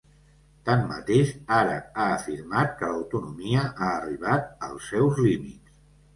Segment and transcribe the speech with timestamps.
[0.69, 5.81] Tanmateix, ara ha afirmat que ‘l’autonomia ha arribat als seus límits’.